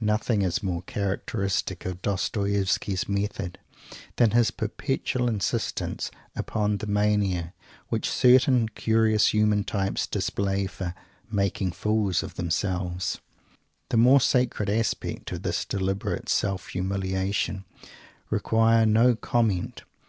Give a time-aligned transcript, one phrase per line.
[0.00, 3.56] Nothing is more characteristic of Dostoievsky's method
[4.16, 7.54] than his perpetual insistence upon the mania
[7.86, 10.92] which certain curious human types display for
[11.30, 13.20] "making fools of themselves."
[13.90, 17.64] The more sacred aspects of this deliberate self humiliation
[18.28, 19.82] require no comment.